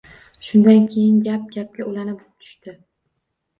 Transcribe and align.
Shundan 0.51 0.87
keyin 0.93 1.19
gap 1.29 1.45
gapga 1.57 1.87
ulana 1.93 2.17
tushdi 2.25 2.77